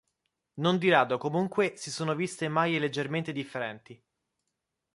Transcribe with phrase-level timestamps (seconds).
[0.55, 4.03] Non di rado comunque si sono viste maglie leggermente differenti.